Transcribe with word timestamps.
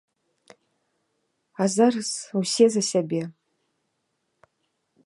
А 1.61 1.67
зараз 1.75 2.09
ўсе 2.43 2.65
за 2.77 2.83
сябе. 2.91 3.21